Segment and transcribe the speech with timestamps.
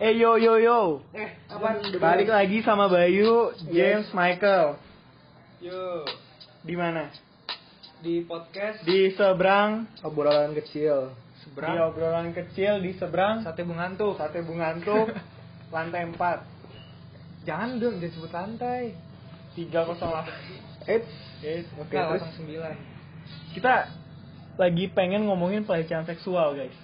[0.00, 1.04] Eh yo yo yo.
[1.12, 1.76] Eh, apa?
[2.00, 4.80] Balik lagi sama Bayu, James, Michael.
[5.60, 6.08] Yo,
[6.64, 7.12] Di mana?
[8.00, 14.16] di podcast Di seberang obrolan kecil di seberang obrolan kecil di seberang sate bungantu.
[14.16, 15.12] Sate Bungantuk
[15.74, 16.16] lantai 4
[17.44, 18.82] Jangan dong, jangan sebut lantai.
[19.52, 20.88] 308.
[20.88, 21.12] Eits
[21.44, 22.24] Guys, Oke, Enggak, terus?
[22.40, 23.52] 09.
[23.60, 23.74] kita
[24.56, 26.76] lagi pengen ngomongin pelecehan seksual, guys.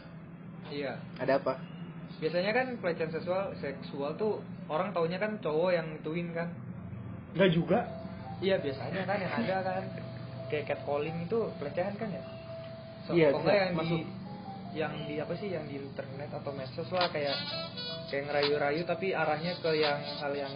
[0.68, 1.00] Iya.
[1.16, 1.75] ada apa
[2.16, 6.48] Biasanya kan pelecehan seksual seksual tuh orang taunya kan cowok yang ituin kan.
[7.36, 7.78] Enggak juga.
[8.38, 9.82] Iya, biasanya kan yang ada kan
[10.48, 12.22] kayak catcalling itu pelecehan kan ya?
[13.05, 13.88] So, Iya, bisa yang masuk.
[13.88, 13.98] di
[14.77, 17.32] yang di apa sih yang di internet atau medsos lah kayak
[18.06, 20.52] kayak ngerayu-rayu tapi arahnya ke yang hal yang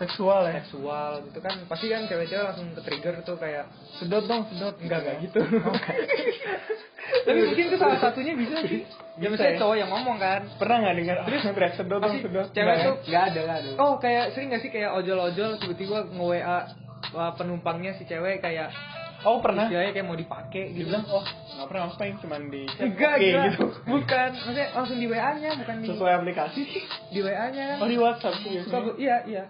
[0.00, 0.64] Seksual ya.
[0.64, 3.68] seksual gitu kan pasti kan cewek-cewek langsung ke trigger tuh kayak
[4.00, 4.80] Sedot dong, sedot.
[4.80, 5.40] enggak enggak gitu
[7.28, 8.80] tapi mungkin itu salah satunya bisa sih
[9.20, 9.60] ya Bisa misalnya ya?
[9.60, 12.46] cowok yang ngomong kan Pernah nggak dengar terus teriak sedot dong, sedot.
[12.48, 12.86] cewek Nggak ya?
[12.86, 16.58] tuh nggak ada nggak ada oh kayak sering gak sih kayak ojol-ojol tiba-tiba nge WA
[17.10, 18.72] wah, penumpangnya si cewek kayak
[19.20, 19.68] Oh, pernah.
[19.68, 23.64] istilahnya kayak mau dipakai gitu Dibilang, "Oh, nggak pernah ngapain, cuman di enggak enggak gitu.
[23.84, 26.60] bukan maksudnya langsung di WA nya bukan di Sesuai aplikasi.
[27.12, 28.64] di WA nya Oh, di WhatsApp sih.
[28.64, 29.44] suka iya iya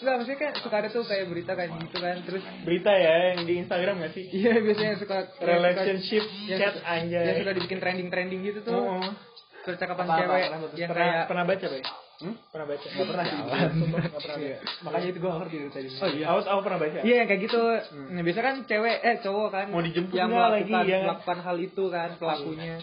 [0.00, 3.40] enggak maksudnya kayak suka ada tuh kayak berita kayak gitu kan terus Berita ya yang
[3.42, 4.24] di Instagram nggak sih?
[4.30, 7.22] iya biasanya suka yang Relationship suka, yang chat anjay.
[7.22, 9.04] yang suka dibikin trending trending gitu tuh Oh,
[9.60, 11.82] percakapan Apa, cewek apa, apa, yang pernah kayak pernah baca, Bay?
[12.20, 12.36] Hmm?
[12.48, 12.86] Pernah baca?
[12.86, 14.56] nggak pernah sih pernah Iya.
[14.56, 14.80] baca.
[14.80, 16.98] makanya itu gue ngerti dari tadi Oh iya, aku, aku pernah baca.
[17.00, 17.60] Iya yang kayak gitu.
[18.08, 21.04] Nah, biasa kan cewek eh cowok kan Mau dijemput yang melakukan lagi, ya kan?
[21.06, 22.74] melakukan hal itu kan pelakunya.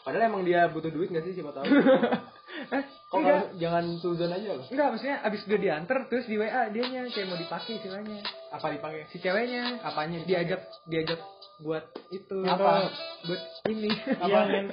[0.00, 1.64] padahal emang dia butuh duit nggak sih siapa tahu
[2.54, 7.02] Eh, nggak- jangan suzon aja loh Enggak, maksudnya abis udah diantar terus di WA dianya
[7.06, 8.22] kayak mau dipakai istilahnya.
[8.48, 10.30] apa dipakai Si ceweknya apanya dipakai?
[10.30, 11.20] diajak diajak
[11.60, 12.90] buat itu Apa?
[13.24, 14.66] buat ini Iya, men.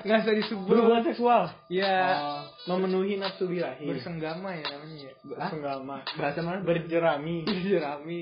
[0.00, 1.42] nggak usah disebut Berhubungan seksual.
[1.66, 3.84] ya Oh, Memenuhi nafsu birahi.
[3.84, 5.14] bersenggama ya namanya ya?
[5.22, 5.96] Bersenggama.
[6.14, 7.44] bahasa mana Berjerami.
[7.60, 8.20] jerami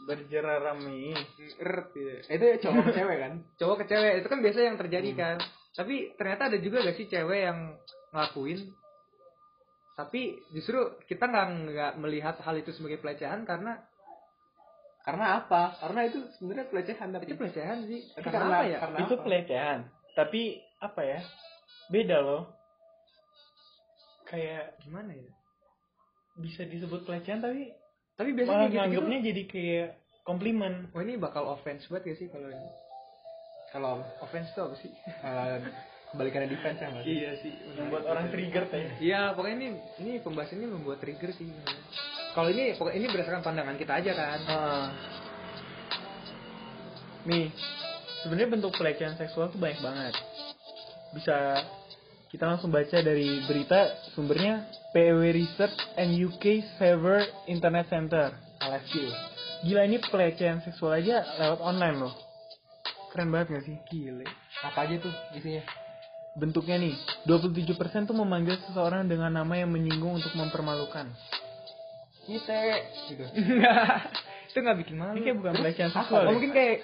[0.00, 1.14] Berjerami.
[1.56, 5.10] ert ya itu cowok ke cewek kan cowok ke cewek itu kan biasa yang terjadi
[5.14, 5.36] kan
[5.70, 7.78] tapi ternyata ada juga gak sih cewek yang
[8.10, 8.60] ngelakuin
[9.94, 10.20] tapi
[10.50, 13.84] justru kita nggak nggak melihat hal itu sebagai pelecehan karena
[15.00, 18.78] karena apa karena itu sebenarnya pelecehan tapi itu pelecehan sih Tapi karena, karena- apa ya
[18.80, 19.24] karena- Itu apa?
[19.24, 19.78] pelecehan.
[20.10, 20.40] Tapi
[20.80, 21.20] apa ya?
[21.88, 22.42] Beda loh.
[24.24, 25.30] Kayak gimana ya
[26.40, 27.68] bisa disebut pelecehan tapi
[28.16, 29.88] tapi malah biasanya gitu, nganggapnya jadi kayak
[30.24, 30.88] komplimen.
[30.92, 32.68] oh ini bakal offense banget gak sih kalau ini
[33.70, 35.58] kalau offense tuh apa sih eh,
[36.10, 37.04] kebalikannya defense ya sih?
[37.06, 38.90] iya sih Membuat orang trigger ya.
[38.98, 39.68] Iya, pokoknya ini
[40.02, 41.46] ini pembahasannya membuat trigger sih.
[42.34, 44.38] Kalau ini pokoknya ini berdasarkan pandangan kita aja kan.
[44.50, 44.86] Ah.
[47.30, 47.52] Nih,
[48.26, 50.14] sebenarnya bentuk pelecehan seksual tuh banyak banget.
[51.14, 51.62] Bisa
[52.30, 58.34] kita langsung baca dari berita sumbernya PW Research and UK Server Internet Center.
[58.60, 58.94] LSQ
[59.60, 62.29] Gila ini pelecehan seksual aja lewat online loh.
[63.10, 63.76] Keren banget gak sih?
[63.90, 64.26] Gile.
[64.62, 65.62] apa aja tuh isinya
[66.30, 66.94] Bentuknya nih,
[67.26, 71.10] 27% tuh memanggil seseorang dengan nama yang menyinggung untuk mempermalukan.
[72.22, 72.54] kita
[73.10, 73.24] gitu
[74.50, 75.18] itu nggak bikin malu.
[75.18, 75.98] Ini kayak bukan pelecehan Apa?
[76.06, 76.22] seksual.
[76.22, 76.30] Ya?
[76.30, 76.76] mungkin kayak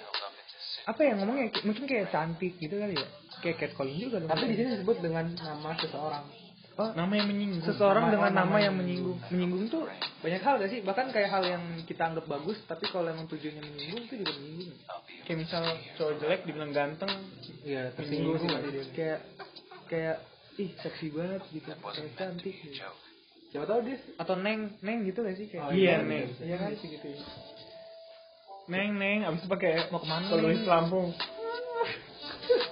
[0.87, 3.07] apa ya ngomongnya mungkin kayak cantik gitu kali ya.
[3.39, 6.25] Kayak catcalling juga tapi di sini disebut dengan nama seseorang
[6.77, 7.61] oh, Nama yang menyinggung.
[7.63, 9.17] seseorang Nama- dengan nama nama yang yang menyinggung.
[9.27, 9.83] Menyinggung tuh
[10.17, 10.79] banyak hal gak sih?
[10.81, 14.71] Bahkan kayak hal yang kita anggap bagus, tapi kalau emang tujuannya menyinggung itu juga menyinggung.
[15.23, 15.63] Kayak misal
[15.97, 17.13] cowok jelek dibilang ganteng,
[17.61, 19.19] iya tersinggung sih dia Kayak
[19.87, 20.15] kayak
[20.55, 22.55] ih seksi banget gitu, kayak cantik.
[22.55, 22.81] Gitu.
[23.47, 25.47] siapa tahu dia Atau neng, neng gitu gak sih?
[25.47, 26.27] Kayak Oh, iya, Neng.
[26.39, 26.55] iya.
[26.57, 27.07] Kan sih gitu.
[27.07, 27.21] ya.
[28.67, 30.27] neng neng, abis itu pakai Mau ke mana?
[30.27, 30.67] peluit Neng?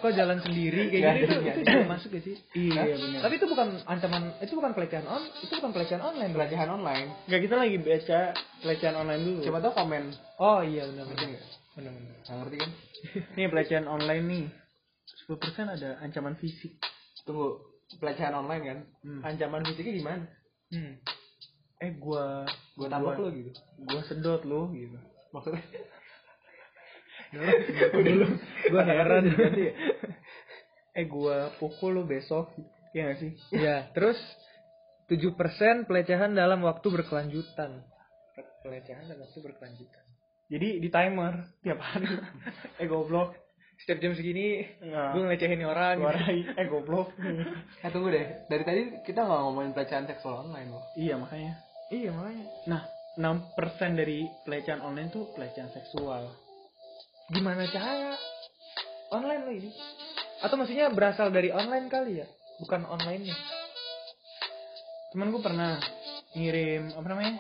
[0.06, 2.36] Kok jalan sendiri kayak Nggak gitu itu, itu masuk gak sih?
[2.54, 2.86] Iya Hah?
[2.94, 3.20] benar.
[3.26, 6.30] Tapi itu bukan ancaman, itu bukan pelecehan on, itu bukan pelecehan online.
[6.32, 8.20] pelecehan online Nggak kita lagi baca
[8.62, 9.42] pelecehan online dulu.
[9.42, 10.04] siapa tahu komen
[10.38, 11.42] Oh iya benar benar.
[11.74, 12.16] Benar benar.
[12.22, 12.70] nggak ngerti kan
[13.34, 14.46] Nih pelecehan online nih.
[15.26, 15.34] 10%
[15.72, 16.78] ada ancaman fisik.
[17.24, 17.58] tunggu
[17.98, 19.22] pelecehan online kan Hmm.
[19.24, 20.26] ancaman fisiknya gimana
[20.68, 21.02] Hmm.
[21.78, 23.50] Eh gua gue tabok lo gitu
[23.82, 24.98] Gua sedot lu gitu.
[25.32, 25.66] maksudnya
[27.92, 28.26] dulu
[28.72, 29.74] gua heran Ganti ya?
[30.96, 32.56] eh gua pukul lu besok.
[32.96, 33.32] Iya gak sih?
[33.52, 34.16] Iya, terus
[35.12, 35.36] 7%
[35.86, 37.84] pelecehan dalam waktu berkelanjutan.
[38.64, 40.06] Pelecehan dalam waktu berkelanjutan.
[40.48, 42.08] Jadi di timer tiap hari.
[42.82, 43.36] eh goblok.
[43.76, 45.10] Setiap jam segini Nggak.
[45.12, 45.96] gue ngelecehin orang.
[46.00, 46.08] gitu.
[46.08, 46.40] Suarai.
[46.56, 47.08] Eh goblok.
[47.84, 51.54] eh tunggu deh dari tadi kita nggak ngomongin pelecehan seksual online loh iya makanya.
[51.92, 52.46] Iya makanya.
[52.66, 52.82] Nah,
[53.20, 56.32] 6% dari pelecehan online tuh pelecehan seksual.
[57.32, 58.14] Gimana cara?
[59.14, 59.70] Online lo ini?
[60.44, 62.28] Atau maksudnya berasal dari online kali ya?
[62.60, 63.38] bukan online nya
[65.12, 65.80] Cuman gue pernah
[66.36, 67.40] ngirim apa namanya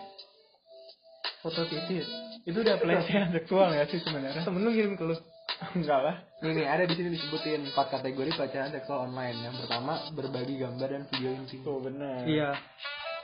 [1.44, 2.08] foto titik.
[2.48, 4.48] Itu udah pelecehan seksual ya sih sebenarnya?
[4.48, 5.16] temen lu ngirim ke lu
[5.76, 6.16] Enggak lah.
[6.44, 9.44] Nih nih ada di sini disebutin empat kategori pelecehan seksual online.
[9.44, 11.60] Yang pertama berbagi gambar dan video intim.
[11.64, 12.24] Tuh benar.
[12.28, 12.52] iya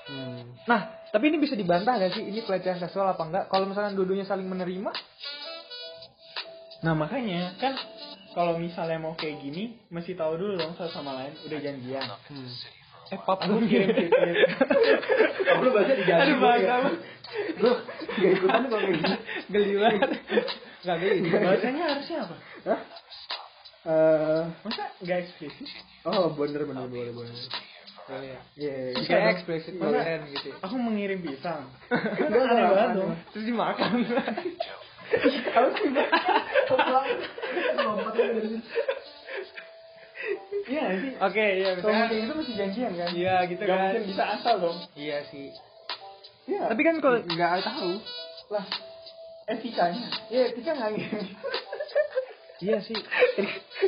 [0.01, 0.57] Hmm.
[0.65, 4.25] nah tapi ini bisa dibantah gak sih ini pelecehan seksual apa enggak kalau misalkan dua-duanya
[4.25, 4.89] saling menerima
[6.81, 7.77] Nah makanya kan
[8.31, 12.05] kalau misalnya mau kayak gini mesti tahu dulu dong satu sama lain udah janjian.
[12.27, 12.49] Hmm.
[13.07, 14.35] eh pap Aku kirim titik.
[15.43, 16.89] Kamu lu baca di Aduh bahasa apa?
[17.59, 17.71] Lu
[18.15, 19.15] gak ikutan kalau kayak gini.
[19.47, 20.09] geli banget
[20.81, 22.35] nggak geli Bahasanya harusnya apa?
[22.65, 22.79] Hah?
[23.81, 25.67] Eh, Masa nggak eksplisit?
[26.03, 27.29] oh bener bener boleh boleh.
[27.31, 28.17] Ya.
[28.17, 28.39] Iya.
[28.55, 29.17] iya, iya.
[29.29, 30.55] eksplisit Masa- keren gitu ya.
[30.63, 31.67] Aku mengirim pisang.
[31.89, 32.97] Enggak, Aneh enggak, banget enggak.
[32.97, 33.11] dong.
[33.29, 33.89] terus dimakan
[35.11, 35.89] Tahu sih.
[37.77, 38.61] Lompat aja dari sini.
[40.63, 41.11] Iya sih.
[41.17, 43.09] oke iya Kalau misalnya kayak gitu mesti janjian kan?
[43.11, 44.77] iya gitu Gak kan mungkin bisa asal dong.
[44.93, 45.49] iya sih
[46.41, 46.61] Iya.
[46.67, 47.91] tapi kan kalau nggak tahu.
[48.49, 48.65] Lah,
[49.47, 50.07] etikanya.
[50.27, 50.91] Iya, etika nggak
[52.59, 52.97] iya sih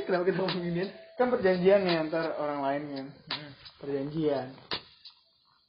[0.02, 0.88] Kenapa kita ngomongin dia?
[1.14, 3.06] Kan perjanjian nih antar orang lain kan.
[3.78, 4.48] Perjanjian.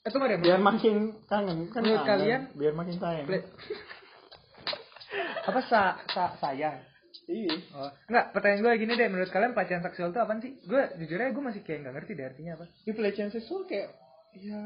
[0.03, 1.81] itu nggak ada Biar makin kangen kan.
[1.81, 2.09] Menurut kangen.
[2.11, 2.43] kalian?
[2.55, 3.27] Biar makin sayang.
[5.45, 6.81] Apa sa, sa sayang
[7.25, 7.55] Iya.
[7.73, 11.17] oh enggak pertanyaan gue gini deh menurut kalian pelecehan seksual itu apa sih gue jujur
[11.17, 13.89] aja gue masih kayak nggak ngerti deh artinya apa Ini pelecehan seksual kayak
[14.35, 14.63] ya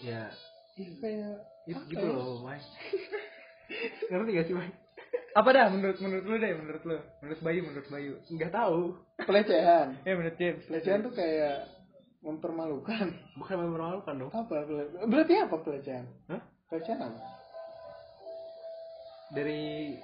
[0.00, 0.22] Ya,
[0.74, 1.32] ya kayak
[1.68, 2.10] apa gitu ya?
[2.10, 2.58] loh, Mai.
[4.10, 4.70] Ngerti gak sih, Mai?
[5.32, 8.96] apa dah menurut menurut lu deh menurut lu menurut Bayu menurut Bayu Nggak tahu.
[9.18, 9.96] pelecehan.
[10.06, 11.68] ya menurut James Pelecehan tuh kayak
[12.20, 13.06] mempermalukan.
[13.34, 14.30] Bukan mempermalukan dong.
[14.30, 14.62] Apa?
[14.62, 16.04] pele- Berarti apa pelecehan?
[16.28, 16.42] Hah?
[16.68, 17.20] Pelecehan apa?
[19.32, 19.96] Dari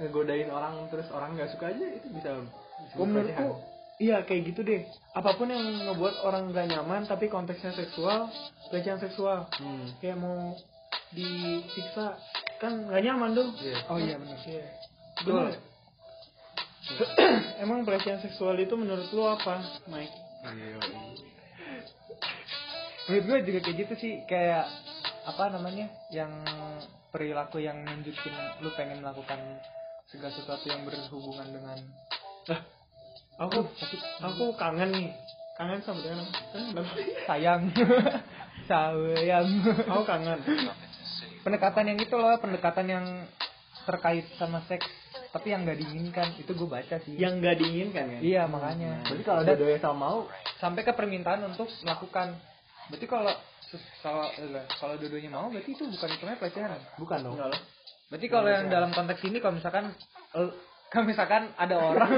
[0.00, 2.42] ngegodain orang terus orang nggak suka aja itu bisa.
[2.42, 3.48] bisa Kalau menurutku
[4.02, 4.82] iya kayak gitu deh.
[5.14, 8.30] Apa pun yang ngebuat orang gak nyaman tapi konteksnya seksual,
[8.70, 9.46] pelecehan seksual.
[9.54, 9.86] Hmm.
[10.02, 10.58] Kayak mau
[11.14, 12.18] disiksa
[12.58, 13.50] kan gak nyaman dong.
[13.60, 13.78] Iya.
[13.90, 14.66] oh iya benar Iya.
[15.22, 15.34] Betul.
[15.34, 15.56] Bener.
[17.64, 20.14] Emang pelecehan seksual itu menurut lu apa, Mike?
[20.44, 20.78] Iya.
[23.04, 24.64] menurut gue juga kayak gitu sih kayak
[25.28, 26.32] apa namanya yang
[27.14, 29.38] perilaku yang nunjukin lu pengen melakukan
[30.10, 31.78] segala sesuatu yang berhubungan dengan
[32.50, 32.60] Lah,
[33.38, 33.70] aku
[34.18, 35.08] aku kangen nih.
[35.54, 36.82] Kangen sama apa?
[37.30, 37.70] sayang.
[38.68, 39.48] Sayang.
[39.86, 40.42] Aku kangen.
[41.46, 43.06] pendekatan yang itu loh pendekatan yang
[43.86, 44.88] terkait sama seks
[45.30, 46.28] tapi yang nggak diinginkan.
[46.38, 47.18] Itu gue baca sih.
[47.18, 48.20] Yang gak diinginkan kan?
[48.22, 49.02] iya makanya.
[49.02, 50.18] Berarti kalau Dan dua sama mau,
[50.62, 52.38] sampai ke permintaan untuk melakukan.
[52.86, 53.34] Berarti kalau
[53.74, 54.30] ses- kalau
[54.70, 57.34] kalau dua-duanya mau berarti itu bukan hitungannya pelecehan bukan dong.
[57.34, 57.58] Enggak
[58.06, 59.90] berarti kalau yang dalam konteks ini kalau misalkan
[60.32, 60.50] eh,
[60.88, 62.10] kalau misalkan ada orang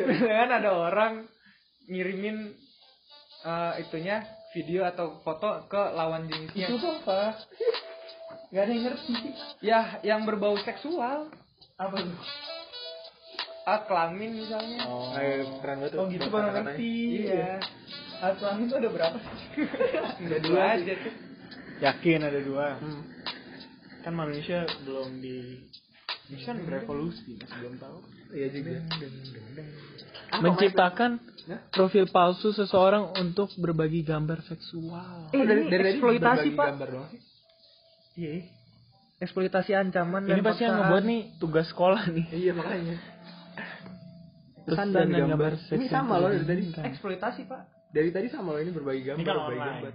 [0.00, 1.12] misalkan ada orang
[1.84, 2.56] ngirimin
[3.44, 7.34] eh, itunya video atau foto ke lawan jenisnya Itu apa?
[8.48, 9.14] Gak ada yang ngerti.
[9.60, 11.26] ya yang berbau seksual
[11.74, 12.14] Apa tuh?
[13.64, 15.96] Ah kelamin misalnya Oh, keren banget.
[15.96, 16.92] Oh gitu baru ngerti.
[17.24, 17.60] iya
[18.20, 19.18] Alat kelamin itu ada berapa?
[20.28, 21.14] ada dua aja tuh
[21.82, 22.78] Yakin ada dua.
[22.78, 23.02] Hmm.
[24.06, 25.58] Kan manusia belum di
[26.24, 27.98] ini kan berevolusi masih belum tahu.
[28.32, 28.72] Iya juga.
[30.40, 31.10] Menciptakan
[31.68, 35.28] profil palsu seseorang untuk berbagi gambar seksual.
[35.36, 36.68] Eh, dari ini dari tadi eksploitasi, berbagi Pak.
[36.72, 37.20] gambar doang sih.
[38.14, 38.34] Iya.
[39.14, 42.26] eksploitasi ancaman Ini dan pasti yang ngebuat nih tugas sekolah nih.
[42.34, 42.96] Iya makanya.
[44.64, 45.28] Pesan dan dan gambar.
[45.30, 46.64] gambar seks Ini sama loh dari tadi.
[46.86, 49.76] eksploitasi pak Dari tadi sama loh ini berbagi gambar, Ini kan berbagi online.
[49.78, 49.94] gambar.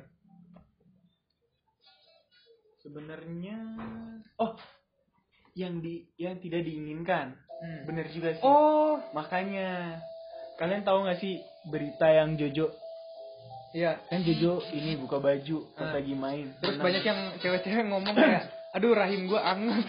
[2.80, 3.58] Sebenarnya
[4.38, 4.54] oh
[5.54, 7.36] yang di yang tidak diinginkan.
[7.60, 7.82] Hmm.
[7.84, 8.42] Bener juga sih.
[8.42, 10.00] oh Makanya
[10.56, 12.72] kalian tahu nggak sih berita yang Jojo
[13.70, 15.94] iya kan Jojo ini buka baju pas Ah.
[15.94, 16.52] lagi main.
[16.58, 19.82] terus banyak yang cewek-cewek ngomong kayak aduh rahim gua anget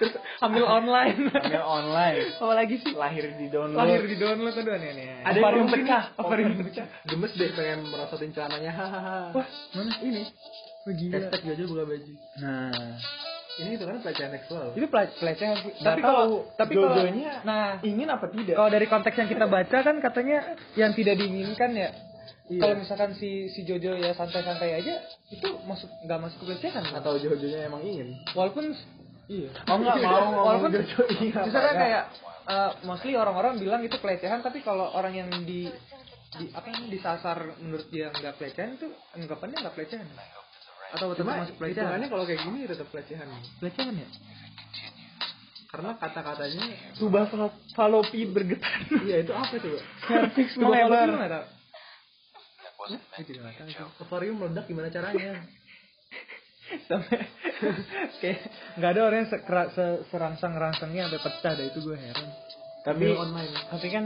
[0.00, 3.76] terus hamil online Hamil online apalagi sih lahir di download.
[3.76, 6.02] lahir di download aduh aneh aneh Ada yang yang pecah.
[6.16, 6.86] Ovarium pecah.
[7.04, 8.72] Gemes deh pengen merosotin celananya.
[8.72, 9.18] Hahaha.
[9.36, 10.24] wah mana ini
[10.88, 12.12] oh, gila Hashtag Jojo buka baju.
[12.40, 12.72] Nah,
[13.54, 14.66] Ini itu kan pelecehan seksual.
[14.74, 17.06] itu pelecehan tapi kalau tapi kalau
[17.46, 18.58] nah ingin apa tidak?
[18.58, 20.38] kalau dari konteks yang kita baca kan katanya
[20.74, 21.88] yang tidak diinginkan ya
[22.44, 22.60] Iya.
[22.60, 24.94] kalau misalkan si si Jojo ya santai-santai aja
[25.28, 27.00] itu masuk nggak masuk ke pelecehan kan?
[27.00, 28.12] Atau Jojonya emang ingin.
[28.32, 28.76] walaupun
[29.24, 29.48] Iya.
[29.64, 31.40] Oh nggak mau walaupun Jojo iya.
[31.40, 32.02] misalnya kayak
[32.44, 35.72] eh, mostly orang-orang bilang itu pelecehan tapi kalau orang yang di
[36.34, 40.04] di apa ini disasar menurut dia nggak pelecehan itu anggapannya nggak pelecehan
[40.92, 43.26] atau tetap Cuma masuk pelecehan kalau kayak gini tetap pelecehan.
[43.56, 44.08] pelecehan ya
[45.66, 48.78] karena kata-katanya Subah fal- falopi bergetar.
[49.02, 51.06] iya itu apa coba Cervix melebar.
[51.08, 51.42] lu nggak tahu.
[51.42, 51.54] Gue juga nggak tahu sih.
[54.00, 55.40] Ovarium meledak gimana caranya
[56.88, 57.18] sampai
[58.20, 58.38] kayak
[58.76, 62.28] nggak ada orang yang sekera- se- serangsang rangsangnya sampai pecah dah itu gue heran
[62.84, 64.04] Tapi online tapi kan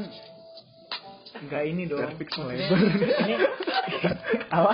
[1.38, 2.02] nggak ini dong.
[2.02, 2.66] Maksudnya, melebar.
[3.22, 3.34] ini
[4.58, 4.72] apa?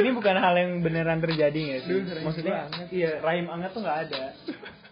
[0.00, 1.92] ini bukan hal yang beneran terjadi nggak sih?
[1.92, 2.86] Duh, rahim Maksudnya anget.
[2.88, 4.32] iya rahim anget tuh nggak ada.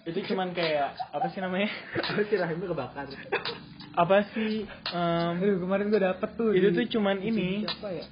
[0.04, 1.70] Itu cuman kayak apa sih namanya?
[1.96, 3.06] apa sih rahimnya kebakar
[3.92, 4.64] Apa sih?
[4.66, 7.50] em, Aduh, kemarin gue dapet tuh itu di- tuh cuman di ini.
[7.62, 8.06] siapa ya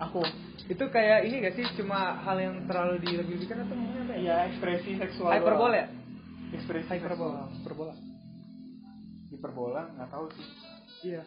[0.00, 0.24] Aku
[0.64, 4.36] itu kayak ini gak sih cuma hal yang terlalu dilebih-lebihkan atau namanya apa ya ya
[4.48, 5.30] ekspresi seksual.
[5.30, 5.86] hyperbole ya.
[6.50, 7.52] Ekspresi hyperbola seksual.
[7.52, 7.94] hyperbola
[9.28, 10.46] Hiperbola nggak tahu sih.
[11.04, 11.22] iya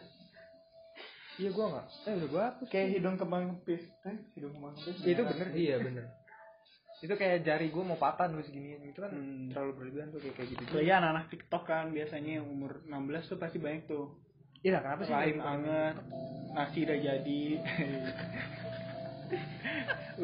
[1.38, 3.82] iya gue nggak eh udah gue apa Kayak hidung kembang kempis.
[4.02, 4.96] Eh, hidung kembang kempis.
[5.00, 6.04] itu bener iya bener
[6.98, 9.54] itu kayak jari gue mau patah gue segini itu kan Hmm.
[9.54, 13.38] terlalu berlebihan tuh kayak kayak gitu Apalagi anak-anak TikTok kan biasanya yang umur 16 tuh
[13.38, 14.18] pasti banyak tuh.
[14.66, 15.94] iya kenapa sih Rahim anget,
[16.50, 17.42] nasi udah jadi.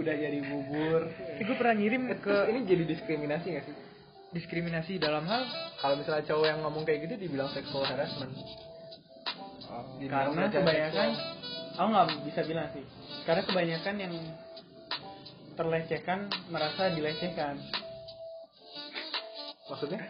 [0.00, 1.00] udah jadi bubur.
[1.06, 3.76] Tapi gue pernah ngirim ke ini jadi diskriminasi gak sih
[4.34, 5.46] diskriminasi dalam hal
[5.78, 8.34] kalau misalnya cowok yang ngomong kayak gitu dibilang sexual harassment
[10.02, 11.08] Dibilang Karena kebanyakan
[11.74, 12.84] aku nggak bisa bilang sih.
[13.26, 14.14] Karena kebanyakan yang
[15.54, 17.58] terlecehkan merasa dilecehkan.
[19.64, 20.00] maksudnya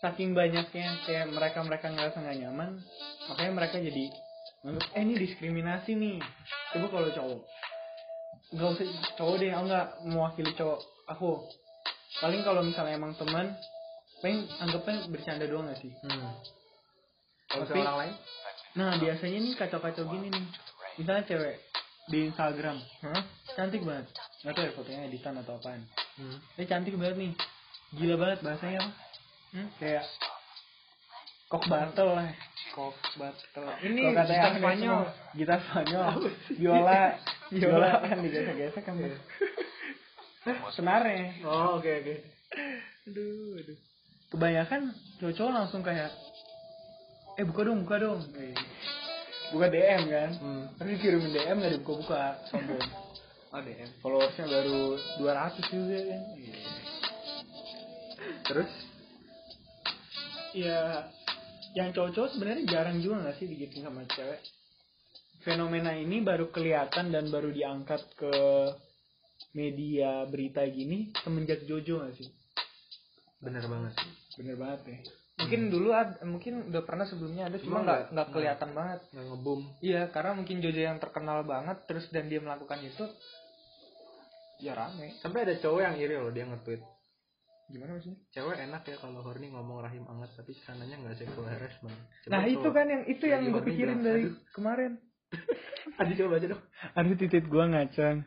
[0.00, 2.76] Saking banyaknya kayak mereka-mereka ngerasa nggak nyaman,
[3.32, 4.12] makanya mereka jadi
[4.60, 6.20] menganggap eh ini diskriminasi nih.
[6.76, 7.40] Coba kalau cowok,
[8.52, 10.80] nggak usah cowok deh, aku nggak mewakili cowok.
[11.08, 11.48] Aku
[12.20, 13.56] paling kalau misalnya emang teman,
[14.24, 15.92] paling anggapnya bercanda doang gak sih?
[15.92, 16.32] hmm.
[17.52, 18.14] kalau orang lain
[18.74, 20.46] Nah biasanya nih kacau-kacau gini nih
[20.96, 21.60] Misalnya cewek
[22.08, 22.76] di Instagram.
[23.04, 23.22] Hah?
[23.56, 24.06] Cantik banget.
[24.44, 25.84] Gak tau ya fotonya editan atau apaan.
[26.20, 26.38] Hmm.
[26.60, 27.32] Ini cantik banget nih.
[27.96, 28.80] Gila banget bahasanya.
[28.84, 28.92] Apa
[29.56, 29.68] hmm?
[29.78, 30.04] Kayak
[31.44, 32.28] Kok battle lah.
[32.74, 35.00] Kok battle Ini ini katanya gitar Spanyol.
[35.38, 36.12] Gitar Spanyol.
[36.58, 37.02] Viola.
[37.52, 37.90] Viola.
[38.02, 38.94] Kan digesek-gesek kan
[40.44, 42.14] Hah, Senarnya oh oke oke.
[43.08, 43.78] Aduh aduh.
[44.28, 44.92] Kebanyakan
[45.22, 46.10] cowok-cowok langsung kayak
[47.34, 48.20] Eh buka dong buka dong.
[48.38, 48.54] Eh,
[49.52, 50.30] Buka DM kan?
[50.40, 50.64] Hmm.
[50.80, 52.86] Tapi kirimin DM gak dibuka-buka Sombong.
[53.54, 56.22] Oh DM followersnya baru 200 juga kan?
[58.48, 58.70] Terus?
[60.54, 60.80] Ya
[61.74, 64.40] yang cowok-cowok sebenarnya jarang juga gak sih digituin sama cewek?
[65.44, 68.32] Fenomena ini baru kelihatan dan baru diangkat ke
[69.52, 72.30] media berita gini semenjak Jojo gak sih?
[73.44, 73.92] Bener banget.
[74.32, 78.08] Sih bener banget ya mungkin dulu ad, mungkin udah pernah sebelumnya ada cuma nggak nggak-
[78.16, 79.00] nggak kelihatan banget.
[79.12, 83.04] nggak ngebom iya karena mungkin Jojo yang terkenal banget terus dan dia melakukan itu
[84.58, 85.12] ya rame.
[85.20, 86.80] Sampai ada cowok yang iri loh dia nge-tweet.
[87.64, 88.20] Gimana maksudnya?
[88.30, 92.42] Cewek enak ya kalau horny ngomong rahim anget tapi sananya nggak sexual harassment Coba nah
[92.44, 94.92] itu kan yang itu yang gue pikirin bilang, dari "Aduh." kemarin.
[96.00, 96.62] Aduh coba baca dong.
[96.92, 98.24] Aduh titit gua ngacang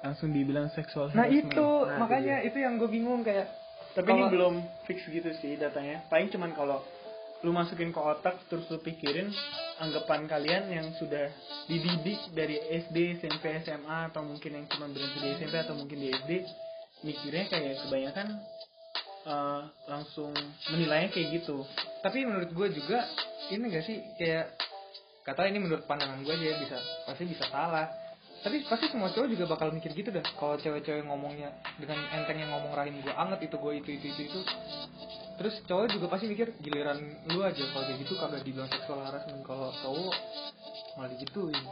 [0.00, 1.52] langsung dibilang seksual nah itu
[1.84, 3.52] Nah, makanya itu yang gue bingung kayak
[4.00, 4.54] Tapi Kalau- ini belum
[4.88, 6.00] fix gitu sih datanya.
[6.08, 6.80] Paling cuman kalau
[7.40, 9.28] lu masukin ke otak terus lu pikirin
[9.80, 11.28] anggapan kalian yang sudah
[11.68, 16.12] dididik dari SD, SMP, SMA atau mungkin yang cuma berhenti di SMP atau mungkin di
[16.12, 16.32] SD
[17.00, 18.28] mikirnya kayak kebanyakan
[19.24, 20.36] eh, langsung
[20.68, 21.64] menilainya kayak gitu.
[22.04, 23.04] tapi menurut gue juga
[23.52, 24.56] ini gak sih kayak
[25.24, 27.88] kata ini menurut pandangan gue aja bisa pasti bisa salah
[28.40, 32.48] tapi pasti semua cowok juga bakal mikir gitu dah kalau cewek-cewek ngomongnya dengan enteng yang
[32.56, 34.40] ngomong rahim gue anget itu gue itu itu itu itu.
[35.36, 37.00] Terus cowok juga pasti mikir giliran
[37.32, 40.14] lu aja kalau kayak gitu kagak dibilang seksual harassment kalau cowok
[40.96, 41.64] malah digituin.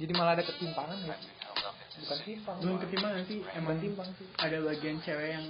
[0.00, 1.16] Jadi malah ada ketimpangan ya
[2.00, 2.56] bukan timpang.
[2.64, 4.26] Belum ketimbangan sih emang timpang sih.
[4.40, 5.46] ada bagian cewek yang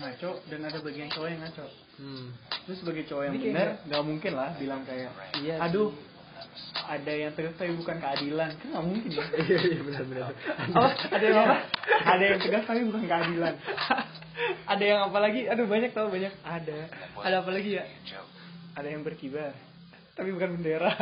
[0.00, 1.66] ngaco dan ada bagian cowok yang ngaco.
[1.98, 2.26] hmm.
[2.66, 5.10] Terus sebagai cowok yang benar nggak mungkin lah bilang kayak
[5.42, 5.90] iya aduh
[6.90, 8.50] ada yang tegas tapi bukan keadilan.
[8.56, 9.24] Kan nggak mungkin ya?
[9.36, 10.22] Iya iya benar benar.
[10.74, 10.88] Apa?
[11.14, 11.56] Ada yang apa?
[12.04, 13.54] Ada yang tegas tapi bukan keadilan.
[14.66, 15.40] Ada yang apa lagi?
[15.46, 16.32] Aduh banyak tau banyak.
[16.42, 16.78] Ada.
[17.20, 17.84] Ada apa lagi ya?
[18.74, 19.52] Ada yang berkibar
[20.20, 20.92] tapi bukan bendera.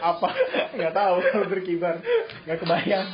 [0.00, 0.28] Apa?
[0.72, 2.00] Nggak tahu kalau berkibar.
[2.48, 3.08] Nggak kebayang.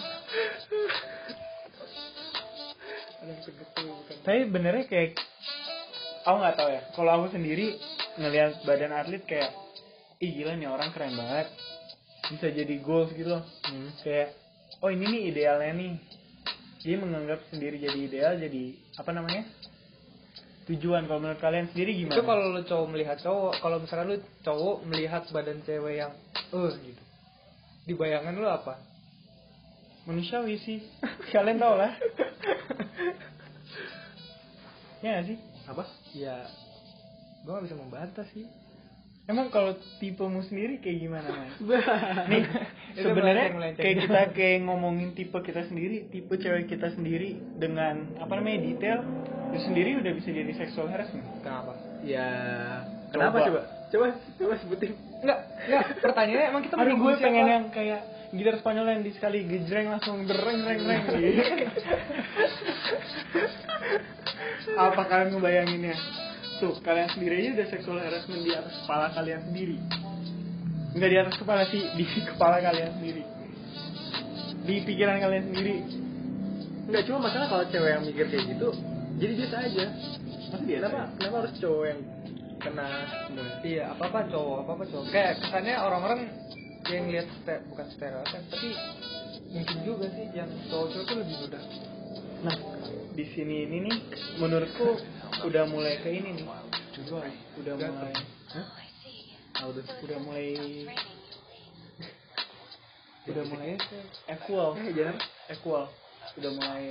[3.19, 4.15] Ada yang tegas tuh bukan.
[4.23, 5.19] Tapi benernya kayak
[6.23, 6.83] aku nggak tahu ya.
[6.95, 7.75] Kalau aku sendiri
[8.23, 9.51] ngelihat badan atlet kayak
[10.23, 11.51] ih gila nih orang keren banget.
[12.31, 13.43] Bisa jadi goals gitu loh.
[13.67, 13.91] Hmm.
[14.07, 14.39] kayak
[14.79, 15.93] oh ini nih idealnya nih.
[16.83, 19.43] Dia menganggap sendiri jadi ideal jadi apa namanya?
[20.71, 21.11] Tujuan.
[21.11, 22.15] Kalau menurut kalian sendiri gimana?
[22.15, 26.15] Itu kalau lu cowok melihat cowok kalau misalnya lu cowok melihat badan cewek yang
[26.55, 27.03] eh gitu.
[27.91, 28.79] Di bayangan lu apa?
[30.07, 30.79] Manusiawi sih.
[31.35, 31.93] Kalian tau lah.
[35.03, 35.39] Ya nggak sih?
[35.67, 35.83] Apa?
[36.15, 36.47] Ya
[37.43, 38.47] gue gak bisa membantah sih
[39.31, 41.55] emang kalau tipemu sendiri kayak gimana mas?
[42.31, 42.43] Nih
[43.05, 43.47] sebenarnya
[43.79, 48.99] kayak kita kayak ngomongin tipe kita sendiri tipe cewek kita sendiri dengan apa namanya detail
[49.53, 51.29] itu sendiri udah bisa jadi sexual harassment.
[51.45, 51.77] Kenapa?
[52.03, 52.27] Ya
[53.13, 53.61] kenapa Coba.
[53.93, 54.07] coba
[54.41, 54.97] coba sebutin.
[55.23, 55.39] Enggak
[55.69, 55.85] enggak.
[56.01, 58.01] Pertanyaannya emang kita Aduh gue pengen yang kayak
[58.33, 61.43] gitar Spanyol yang di sekali gejreng langsung dereng reng reng gitu.
[64.73, 65.97] Apa kalian ngebayanginnya?
[66.63, 69.77] Tuh, kalian sendiri aja udah sexual harassment di atas kepala kalian sendiri.
[70.95, 73.23] Enggak di atas kepala sih, di kepala kalian sendiri.
[74.63, 75.77] Di pikiran kalian sendiri.
[76.83, 78.69] nggak cuma masalah kalau cewek yang mikir kayak gitu
[79.17, 79.85] jadi biasa aja
[80.51, 80.83] Masa biasa?
[80.83, 82.01] kenapa kenapa harus cowok yang
[82.59, 82.89] kena
[83.63, 86.21] iya apa apa cowok apa apa cowok kayak kesannya orang-orang
[86.91, 88.69] yang lihat ste- bukan stereotip tapi
[89.55, 91.63] mungkin juga sih yang cowok-cowok tuh lebih mudah
[92.43, 92.57] Nah,
[93.13, 93.97] di sini ini nih
[94.41, 94.97] menurutku
[95.45, 96.47] udah mulai ke ini nih.
[97.61, 98.13] Udah mulai.
[98.57, 98.67] Hah?
[100.01, 100.49] Udah mulai.
[103.29, 103.71] Udah mulai
[104.27, 104.75] equal.
[104.81, 105.17] Eh jangan.
[105.53, 105.85] Equal.
[106.41, 106.85] Udah mulai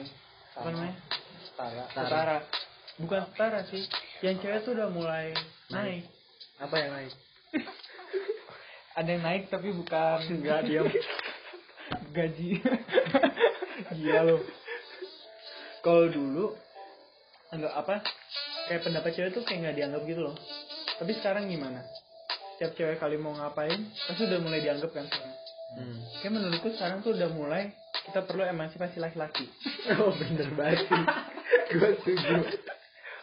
[0.51, 0.95] apa namanya?
[1.41, 2.37] Setara setara
[3.01, 3.83] bukan setara sih.
[4.21, 5.33] Yang cewek tuh udah mulai
[5.73, 6.05] naik.
[6.61, 7.11] Apa yang lain
[8.99, 10.85] ada yang naik tapi bukan enggak diam.
[12.15, 12.61] gaji.
[13.97, 14.60] Gila lo
[15.81, 16.55] kalau dulu
[17.51, 17.95] enggak apa
[18.69, 20.35] kayak pendapat cewek tuh kayak nggak dianggap gitu loh.
[21.01, 21.81] Tapi sekarang gimana?
[22.55, 25.37] Setiap cewek kali mau ngapain pasti udah mulai dianggap kan sekarang.
[25.71, 26.03] Hmm.
[26.19, 27.71] kayak menurutku sekarang tuh udah mulai
[28.03, 29.47] kita perlu emansipasi laki-laki.
[29.97, 30.85] Oh bener banget
[31.71, 32.33] gue setuju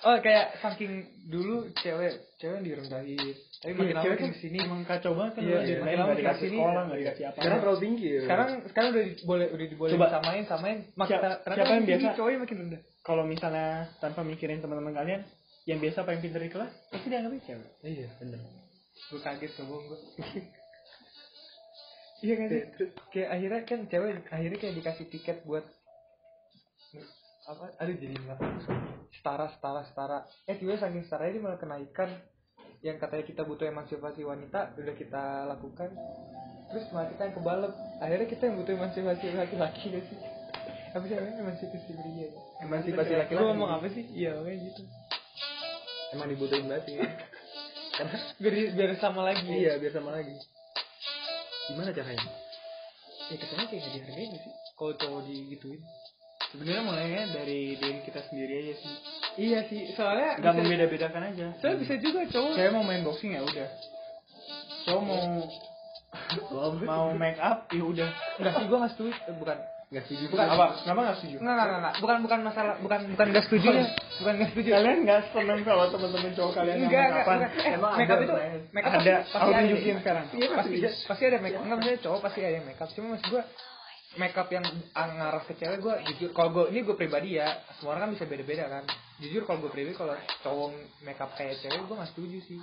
[0.00, 0.93] oh kayak saking
[1.26, 3.19] dulu cewek cewek direndahin.
[3.59, 5.43] Tapi makin Iya, lama makin kan ke sini emang kacau banget kan.
[5.43, 8.21] Iya, iya, dari makin lama nggak makin sekolah nggak dikasih apa sekarang terlalu tinggi ya.
[8.23, 10.07] Sekarang sekarang udah boleh udah diboleh Coba.
[10.11, 10.78] samain samain.
[10.93, 12.09] Makin Siapa- ternyata siapa yang biasa?
[12.14, 12.81] cowoknya makin rendah.
[13.00, 13.67] Kalau misalnya
[13.99, 15.21] tanpa mikirin teman-teman kalian
[15.64, 17.71] yang biasa paling pintar di kelas pasti dianggapnya cewek.
[17.83, 18.38] Iya bener.
[19.09, 19.99] Gue kaget sama gue
[22.19, 22.49] iya kan?
[22.50, 22.63] Sih
[23.11, 25.63] kayak akhirnya kan cewek akhirnya kayak dikasih tiket buat
[27.45, 27.65] apa?
[27.78, 28.39] Aduh jadi nggak
[29.16, 30.18] setara setara setara.
[30.44, 32.10] Eh tiba saking setara ini malah kenaikan.
[32.84, 35.90] Yang katanya kita butuh emansipasi wanita udah kita lakukan.
[36.68, 37.73] Terus malah kita yang kebalap.
[37.99, 40.18] Akhirnya kita yang butuh emansipasi laki-laki gak sih.
[40.94, 41.36] Apa sih namanya?
[41.42, 42.28] Emansipasi pria
[42.64, 43.44] emansipasi Lu laki-laki.
[43.44, 44.04] Ngomong apa sih?
[44.14, 44.82] Iya kayak gitu.
[46.14, 46.97] Emang dibutuhin banget sih.
[47.99, 49.49] Karena biar biar sama lagi.
[49.49, 50.34] Iya biar sama lagi.
[51.68, 52.28] Gimana caranya?
[53.28, 54.54] Ya katanya kayak gak dihargain gak sih?
[54.78, 55.82] Kalau cowok digituin
[56.49, 58.95] sebenarnya mulainya dari diri kita sendiri aja sih
[59.39, 62.52] Iya sih, soalnya nggak membeda-bedakan aja Soalnya bisa juga cowok.
[62.54, 63.69] cewek mau main boxing ya udah
[64.84, 65.23] cowok mau
[66.82, 69.13] mau make up ya udah Enggak sih, gue nggak setuju.
[69.25, 69.58] Eh, bukan.
[69.89, 70.47] nggak setuju Bukan.
[70.47, 71.95] apa kenapa nggak setuju Enggak, enggak, enggak.
[71.97, 72.75] Bukan, bukan masalah.
[72.78, 73.84] Bukan, bukan nggak setuju ya.
[74.19, 74.69] Bukan nggak setuju.
[74.71, 77.52] kalian nggak seneng kalau teman-teman cowok kalian yang Enggak, make enggak.
[77.56, 78.65] Eh, Emang make up ada, itu, Mas.
[78.69, 79.15] make up Ada.
[79.23, 79.58] pasti Aku ada.
[79.63, 80.25] tunjukin sekarang.
[80.28, 81.63] Iya, pasti, pasti ada make up.
[81.63, 82.89] Enggak maksudnya cowok pasti ada yang make up.
[82.91, 83.43] Cuma maksud gue
[84.16, 87.99] make up yang ngarah ke cewek gue jujur kalau gue ini gue pribadi ya semua
[87.99, 88.84] orang kan bisa beda-beda kan.
[89.21, 90.71] Jujur kalau gue pribadi kalau cowok
[91.04, 92.56] make up kayak cewek gue nggak setuju sih.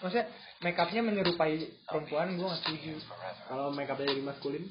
[0.00, 0.26] Maksudnya
[0.64, 2.92] make upnya menyerupai perempuan gue nggak setuju.
[3.44, 4.64] Kalau make upnya jadi maskulin?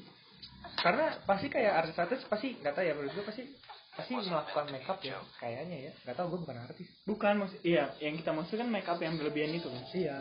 [0.82, 3.42] Karena pasti kayak artis-artis pasti nggak tahu ya menurut gue pasti
[3.90, 5.92] pasti melakukan make up ya kayaknya ya.
[6.08, 6.88] Nggak tahu gue bukan artis.
[7.06, 9.82] Bukan maksud iya yang kita maksud kan make up yang berlebihan itu kan?
[9.94, 10.16] Iya.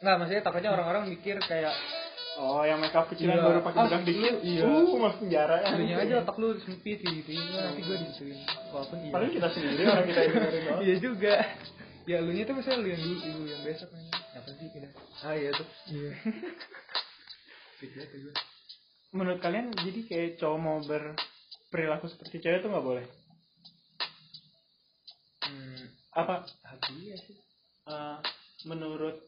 [0.00, 1.74] Nggak maksudnya takutnya orang-orang mikir kayak
[2.34, 3.44] oh yang up kecilan Iya.
[3.46, 4.62] baru pakai Ah, bedak dikit iya.
[4.66, 7.30] uh masuk penjara dulunya aja otak lu sempit gitu.
[7.30, 8.38] Nanti gue digituin
[8.74, 9.12] walaupun iya.
[9.14, 10.34] Paling kita sendiri orang kita yang
[10.86, 11.34] iya juga.
[12.04, 14.66] Ya lu nya tuh misalnya lu yang dulu lu yang besok nanya apa sih?
[14.66, 14.92] Udah
[15.22, 15.50] ah iya.
[15.52, 16.10] Tuh iya
[19.14, 23.06] menurut kalian jadi kayak cowok mau berperilaku seperti cewek tuh nggak boleh?
[25.44, 25.84] Hmm,
[26.16, 26.48] apa?
[26.64, 27.36] Hati ya sih.
[27.84, 28.18] Eh,
[28.64, 29.20] menurut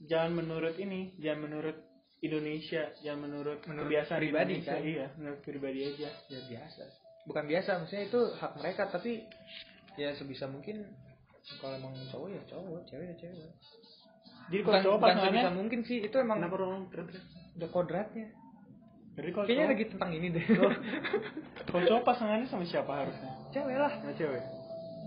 [0.00, 1.76] jangan menurut ini jangan menurut
[2.18, 4.82] Indonesia jangan menurut, Menurut kebiasaan pribadi, kan?
[4.82, 6.10] iya menurut pribadi aja.
[6.26, 6.82] Ya biasa.
[7.30, 9.22] Bukan biasa maksudnya itu hak mereka tapi
[9.94, 10.82] ya sebisa mungkin
[11.62, 13.50] kalau emang cowok ya cowok cewek ya cewek.
[14.48, 16.82] Jadi kalau cowok bukan pasangannya sebisa mungkin sih itu emang kenapa orang
[17.54, 18.28] udah kodratnya.
[19.18, 20.46] Jadi kalau kayaknya cowok, lagi tentang ini deh.
[21.68, 23.30] Kalau cowok pasangannya sama siapa harusnya?
[23.50, 23.92] Cewek lah.
[23.98, 24.42] Sama cewek.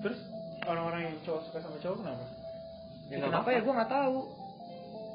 [0.04, 0.20] Terus
[0.68, 2.26] orang-orang yang cowok suka sama cowok kenapa?
[3.08, 4.18] Ya, kenapa ya gue nggak tahu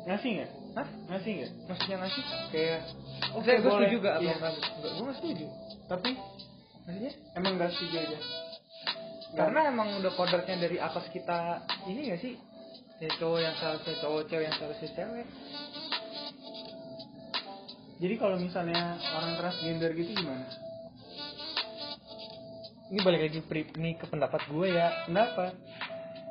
[0.07, 0.89] ngasih nggak Hah?
[1.11, 2.81] ngasih nggak maksudnya ngasih kayak
[3.33, 3.89] Oke, gue boleh.
[3.89, 4.35] setuju gak Iya.
[4.35, 4.53] enggak?
[4.55, 5.47] Enggak, gue gak setuju.
[5.87, 6.11] tapi
[6.87, 7.13] Maksudnya?
[7.35, 8.19] emang nggak setuju aja
[9.37, 11.39] Karena emang udah kodratnya dari atas kita
[11.85, 12.35] ini gak sih?
[12.97, 15.27] Ya cowok yang seharusnya cowok, cewek yang seharusnya cewek.
[17.97, 20.47] jadi kalau misalnya orang transgender gitu gimana
[22.87, 24.87] Ini balik lagi pri, ini ke pendapat gue ya.
[25.05, 25.51] kenapa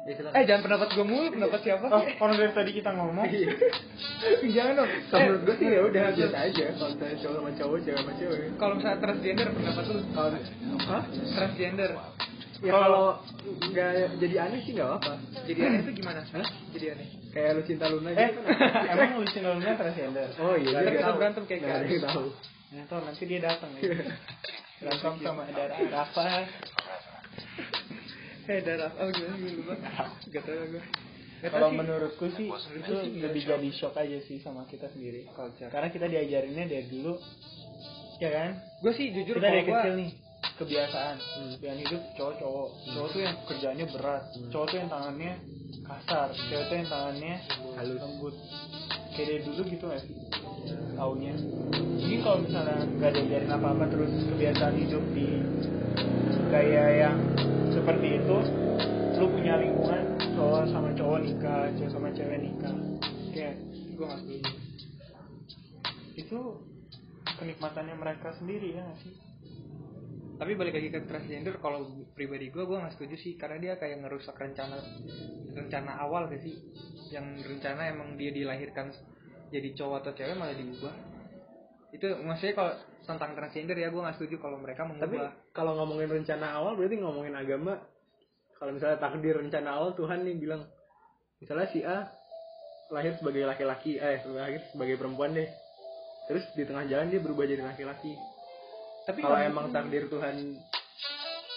[0.05, 0.13] Ya.
[0.37, 1.89] Eh jangan pendapat gue mulu, pendapat siapa?
[1.89, 3.25] Oh, orang dari tadi kita ngomong.
[4.55, 4.89] jangan dong.
[5.09, 6.65] Kalau Eh, menurut gue sih ya udah biasa aja.
[6.71, 8.39] Kalau misalnya cowok sama cowok, cewek sama cewek.
[8.53, 9.99] Kalau misalnya transgender pendapat lu?
[10.13, 10.29] Kalau
[10.85, 11.03] Hah?
[11.09, 11.89] Transgender.
[12.63, 13.05] Ya kalau
[13.65, 13.91] nggak
[14.21, 15.13] jadi aneh sih nggak apa.
[15.43, 16.21] Jadi aneh itu gimana?
[16.23, 16.47] Hah?
[16.69, 17.07] Jadi aneh.
[17.33, 18.85] Kayak lu cinta Luna Eh, gitu kan.
[18.93, 20.29] emang Lucy Luna transgender?
[20.37, 21.17] Oh iya, dia kita tahu.
[21.17, 22.25] berantem kayak Nggak ada yang tahu.
[22.69, 23.81] Ya tau nanti dia datang ya.
[24.85, 26.25] Berantem sama darah Rafa.
[28.45, 28.91] Eh darah.
[29.01, 29.75] Oh gimana gue lupa.
[30.29, 30.83] Gak tau gue.
[31.45, 35.29] Kalau menurutku sih itu lebih jadi shock aja sih sama kita sendiri.
[35.33, 35.69] Culture.
[35.69, 37.21] Karena kita diajarinnya dari dulu,
[38.17, 38.49] ya kan?
[38.81, 40.11] Gue sih jujur kita kalau dari kecil nih
[40.55, 41.15] kebiasaan
[41.59, 45.33] pilihan hidup cowok-cowok cowok tuh yang kerjanya berat cowok tuh yang tangannya
[45.83, 47.35] kasar cewek tuh yang tangannya
[47.75, 47.99] Halus.
[47.99, 48.35] lembut
[49.15, 50.15] kayak dari dulu gitu gak sih
[50.95, 51.33] taunya
[51.99, 55.27] ini kalau misalnya nggak diajarin apa-apa terus kebiasaan hidup di
[56.47, 57.17] gaya yang
[57.85, 58.37] seperti itu
[59.21, 62.73] lu punya lingkungan cowok sama cowok nikah cewek sama cewek nikah
[63.29, 63.61] kayak
[63.93, 64.51] gue gak setuju.
[66.17, 66.39] itu
[67.37, 69.13] kenikmatannya mereka sendiri ya gak sih
[70.35, 74.03] Tapi balik lagi ke transgender, kalau pribadi gue, gue gak setuju sih karena dia kayak
[74.03, 74.83] ngerusak rencana
[75.55, 76.59] rencana awal gak sih?
[77.07, 78.91] Yang rencana emang dia dilahirkan
[79.47, 81.14] jadi cowok atau cewek malah diubah.
[81.95, 82.71] Itu maksudnya kalau
[83.05, 85.31] tentang transgender ya gue gak setuju kalau mereka Tapi mengubah.
[85.55, 87.79] kalau ngomongin rencana awal berarti ngomongin agama.
[88.55, 90.63] Kalau misalnya takdir rencana awal Tuhan nih bilang,
[91.37, 92.07] misalnya si A
[92.87, 95.47] lahir sebagai laki-laki, eh lahir sebagai perempuan deh.
[96.25, 98.15] Terus di tengah jalan dia berubah jadi laki-laki.
[99.05, 100.57] Tapi Kalau emang takdir Tuhan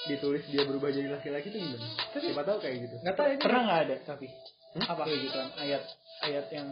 [0.06, 1.86] ditulis dia berubah jadi laki-laki itu gimana?
[2.12, 2.96] Siapa tahu kayak gitu.
[3.00, 4.28] nggak tahu ini pernah nggak ada tapi
[4.68, 4.84] Hmm?
[4.84, 5.00] apa?
[5.08, 5.82] kayak gitu kan ayat
[6.20, 6.68] ayat yang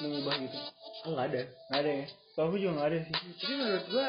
[0.00, 0.58] mengubah gitu
[1.06, 1.42] Oh nggak ada.
[1.70, 4.06] nggak ada ya kalau aku juga nggak ada sih Tapi menurut gue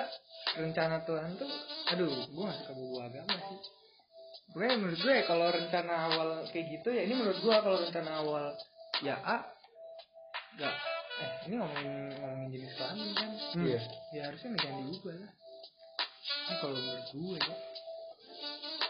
[0.48, 1.52] rencana Tuhan tuh,
[1.88, 3.60] aduh, gue gak suka bawa agama sih.
[4.52, 8.46] Gue menurut gue kalau rencana awal kayak gitu ya ini menurut gue kalau rencana awal
[9.00, 9.38] ya A,
[10.58, 10.76] nggak
[11.18, 13.80] eh ini ngomongin ngomongin jenis kelamin kan, Iya.
[14.12, 15.32] ya harusnya nggak jangan diubah lah.
[16.48, 17.56] Ini kalau menurut gue ya.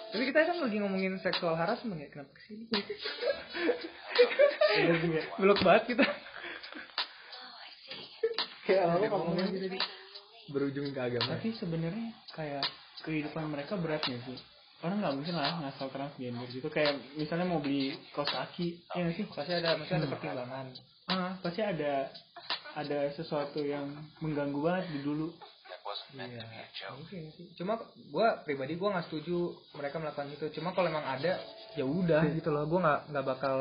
[0.07, 2.65] Tapi kita kan lagi ngomongin seksual harassment ya, kenapa ke sini?
[5.41, 6.05] Belok banget kita.
[8.67, 9.79] Kayak apa ngomongin
[10.47, 11.35] berujung ke agama.
[11.35, 12.63] tapi sebenarnya kayak
[13.03, 14.39] kehidupan mereka berat nggak sih
[14.79, 19.27] orang nggak mungkin lah ngasal transgender gitu kayak misalnya mau beli kaos kaki ya sih
[19.27, 20.65] Pasti ada, pasti ada pertimbangan.
[21.07, 22.07] ah pasti ada
[22.75, 25.31] ada sesuatu yang mengganggu banget di dulu
[26.15, 27.47] Iya, mungkin sih.
[27.55, 27.79] Cuma
[28.11, 30.47] gua pribadi gua nggak setuju mereka melakukan itu.
[30.55, 31.39] Cuma kalau emang ada,
[31.75, 32.63] ya udah gitu loh.
[32.67, 33.57] Gua nggak nggak bakal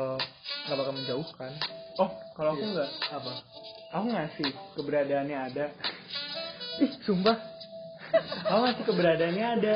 [0.67, 1.51] nggak bakal menjauhkan.
[1.99, 2.71] oh kalau aku Iya.
[2.73, 3.31] nggak Apa?
[3.89, 5.65] Aku ngasih keberadaannya ada
[6.77, 7.37] Ih, sumpah.
[8.47, 9.73] aku ngasih keberadaannya ada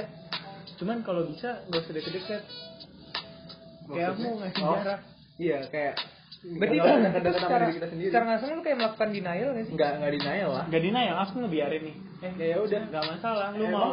[0.76, 2.41] cuman kalau bisa gak usah deket-deket
[3.88, 4.76] kayak aku ngasih Oh.
[4.76, 5.02] jarak
[5.36, 5.95] Iya kayak
[6.41, 6.89] Berarti itu
[7.38, 8.10] secara, diri kita sendiri.
[8.10, 9.74] secara nggak langsung lu kayak melakukan denial nggak sih?
[9.74, 10.65] Nggak nggak denial lah.
[10.65, 11.95] Gak denial, aku ngebiarin nih.
[12.19, 12.82] Eh, Ya udah.
[12.84, 13.47] nggak masalah.
[13.52, 13.78] Lu Emang?
[13.78, 13.91] mau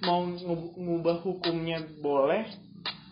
[0.00, 2.48] mau ngu- ngubah hukumnya boleh,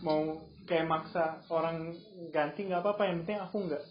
[0.01, 0.21] mau
[0.65, 1.93] kayak maksa orang
[2.29, 3.03] ganti nggak apa-apa.
[3.05, 3.83] Yang penting aku nggak.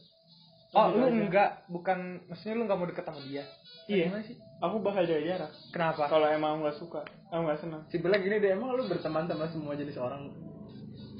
[0.76, 1.16] Oh, lu aja.
[1.16, 3.44] enggak, bukan maksudnya lu nggak mau deket sama dia?
[3.88, 4.12] Iya.
[4.12, 4.36] Gimana sih?
[4.60, 5.50] Aku bakal jaga jarak.
[5.72, 6.04] Kenapa?
[6.12, 7.82] Kalau emang nggak suka, aku nggak senang.
[7.88, 10.28] Simpelnya gini deh, emang lu berteman sama semua jenis orang?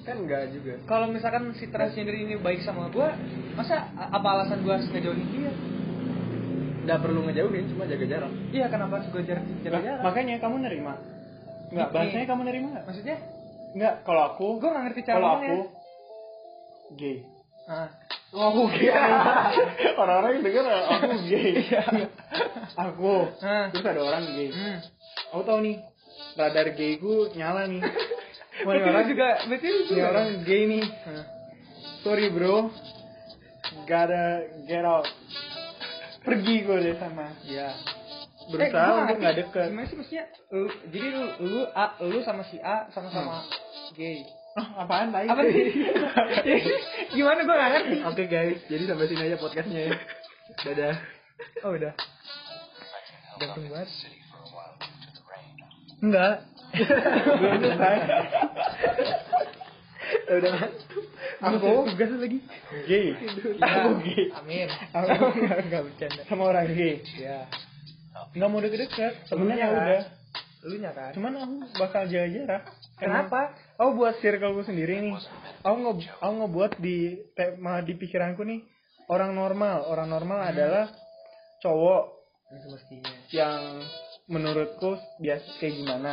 [0.04, 0.76] Kan enggak juga.
[0.84, 3.16] Kalau misalkan si transgender ini baik sama gua,
[3.56, 5.52] masa apa alasan gua harus ngejauhin dia?
[6.84, 8.32] Nggak perlu ngejauhin, cuma jaga jarak.
[8.52, 10.02] Iya, kenapa harus gua jarak jaga jarak?
[10.04, 10.94] makanya kamu nerima.
[11.72, 12.84] Nggak, Ini- bahasanya kamu nerima nggak?
[12.84, 13.16] Maksudnya,
[13.68, 15.56] Nggak, kalau aku, gua nggak ngerti cara kalau aku
[16.96, 17.16] gay.
[17.68, 17.88] Ah.
[18.32, 18.92] Oh, aku gay.
[19.96, 21.52] Orang-orang yang denger aku gay.
[22.76, 23.14] aku.
[23.44, 23.68] Ah.
[23.72, 24.48] Terus ada orang gay.
[24.52, 24.78] Hmm.
[25.32, 25.76] Aku tahu nih,
[26.36, 27.80] radar gay gue nyala nih.
[28.66, 30.02] Wah, orang juga, ini juga.
[30.10, 30.84] orang gay nih.
[31.06, 31.24] Ah.
[32.02, 32.72] Sorry bro,
[33.84, 34.24] gotta
[34.64, 35.04] get out.
[36.24, 37.32] Pergi gue deh sama.
[37.44, 37.68] Iya.
[38.48, 39.68] Berusaha Eh, untuk nggak deket.
[39.72, 40.24] Gimana sih maksudnya?
[40.48, 43.44] Lu, jadi lu, lu, A, lu sama si A sama-sama
[43.92, 44.24] gay.
[44.58, 45.30] Oh, apaan tadi?
[45.30, 45.64] Apa sih?
[47.14, 47.96] Gimana gua nggak ngerti.
[48.04, 49.92] Oke guys, jadi sampai sini aja podcastnya ya.
[50.66, 50.94] Dadah.
[51.62, 51.94] Oh udah.
[53.38, 53.88] Gantung banget.
[55.98, 56.34] Enggak.
[57.38, 57.96] Belum selesai.
[60.28, 60.70] Ya udah kan?
[61.38, 61.54] Aku
[61.86, 62.38] tugas lagi.
[62.86, 63.06] Gay.
[63.56, 64.24] Aku gay.
[64.34, 64.68] Amin.
[64.90, 65.06] Aku
[65.38, 66.22] Enggak enggak bercanda.
[66.26, 66.98] sama orang gay.
[67.14, 67.46] Ya.
[68.34, 69.12] Nggak mau deket-deket.
[69.26, 70.02] Sebenarnya nya udah.
[70.60, 71.14] Lu nya kan?
[71.14, 72.66] Cuman aku bakal jaga.
[72.98, 73.54] Kenapa?
[73.78, 75.14] Aku buat circleku sendiri nih.
[75.62, 76.98] Aku nge aku ngebuat di
[77.32, 78.66] tema di pikiranku nih
[79.06, 79.86] orang normal.
[79.86, 80.90] Orang normal adalah
[81.58, 82.02] cowok
[82.48, 83.12] Yang semestinya.
[83.30, 83.60] yang
[84.26, 86.12] menurutku biasa kayak gimana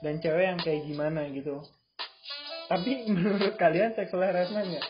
[0.00, 1.62] dan cewek yang kayak gimana gitu.
[2.68, 4.86] Tapi menurut kalian seksual harassment nggak?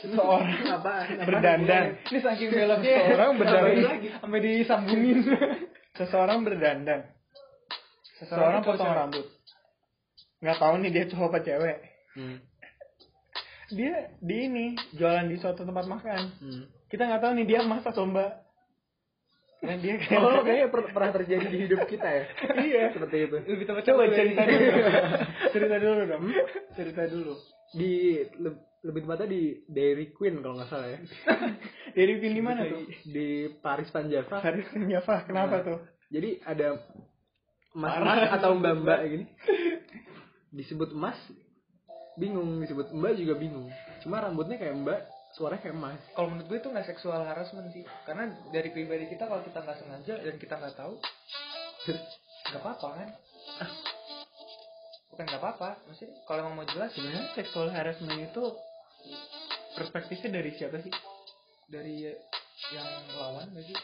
[0.00, 1.28] seorang Apaan?
[1.28, 4.00] berdandan Ini saking beloknya Seorang berdandan.
[4.16, 5.18] sampai disambungin.
[5.98, 7.04] seseorang berdandan
[8.20, 8.98] seseorang potong cewek.
[8.98, 9.26] rambut
[10.40, 11.78] nggak tahu nih dia cowok apa cewek
[12.10, 12.36] Hmm.
[13.70, 16.62] dia di ini jualan di suatu tempat makan Hmm.
[16.86, 18.32] kita nggak tahu nih dia emas atau mbak
[19.56, 22.24] karena dia kayak Oh, kayaknya per- pernah terjadi di hidup kita ya.
[22.58, 23.36] iya Seperti itu.
[23.38, 24.68] Lebih tepat coba cowok cerita dulu
[25.52, 26.24] cerita dulu dong
[26.72, 27.34] cerita dulu
[27.70, 27.92] Di
[28.34, 30.98] le- lebih tepatnya di Dairy Queen kalau nggak salah ya.
[31.92, 34.40] dari pin di mana tuh Di Paris Panjava.
[34.40, 35.78] Haris Java kenapa tuh
[36.08, 36.80] Jadi ada
[37.74, 39.26] emas-emas atau mbak-mbak gini.
[40.50, 41.18] Disebut emas,
[42.18, 42.58] bingung.
[42.62, 43.70] Disebut mbak juga bingung.
[44.02, 45.00] Cuma rambutnya kayak mbak,
[45.38, 46.00] suaranya kayak emas.
[46.14, 47.86] Kalau menurut gue itu nggak seksual harassment sih.
[48.06, 50.94] Karena dari pribadi kita kalau kita nggak sengaja dan kita nggak tahu,
[52.50, 53.08] nggak apa-apa kan?
[55.14, 58.44] Bukan nggak apa-apa, maksudnya kalau emang mau jelas sebenarnya sexual harassment itu
[59.78, 60.92] perspektifnya dari siapa sih
[61.70, 62.10] dari
[62.74, 63.78] yang lawan sih?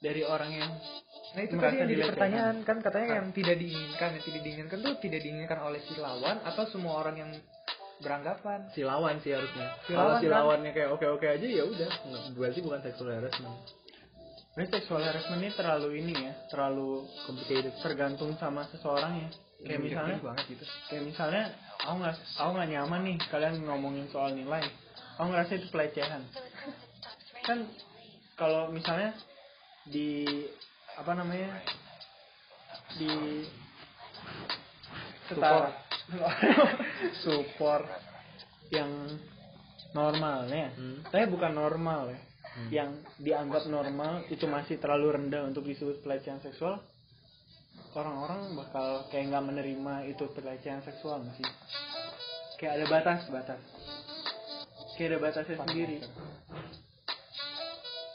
[0.00, 0.72] dari orang yang
[1.36, 4.94] Nah itu tadi yang jadi pertanyaan kan katanya yang tidak diinginkan, yang tidak diinginkan tuh
[5.04, 7.30] tidak diinginkan oleh si lawan atau semua orang yang
[8.00, 8.72] beranggapan.
[8.72, 9.76] Si lawan sih harusnya.
[9.84, 10.34] Si Kalau lawan si kan.
[10.40, 11.90] lawannya kayak oke-oke aja ya udah.
[12.32, 13.56] Berarti bukan sexual harassment.
[14.56, 17.76] Ini sexual harassment ini terlalu ini ya, terlalu Complicated.
[17.84, 19.28] tergantung sama seseorang ya.
[19.60, 20.64] Kayak misalnya, banget gitu.
[20.88, 21.44] kayak misalnya,
[21.84, 24.64] aku nggak, aku nggak nyaman nih kalian ngomongin soal nilai.
[25.20, 26.24] Aku ngerasa itu pelecehan.
[27.44, 27.68] Kan
[28.36, 29.12] kalau misalnya
[29.88, 30.24] di
[30.96, 31.60] apa namanya
[32.96, 33.44] di
[35.28, 35.70] setara
[37.22, 37.84] support
[38.72, 38.90] yang
[39.92, 40.98] normalnya, Hmm.
[41.08, 42.20] saya bukan normal ya.
[42.72, 46.80] Yang dianggap normal itu masih terlalu rendah untuk disebut pelecehan seksual.
[47.92, 51.48] Orang-orang bakal kayak nggak menerima itu pelecehan seksual nggak sih.
[52.56, 53.60] Kayak ada batas batas.
[54.96, 55.98] Kayak ada batasnya sendiri.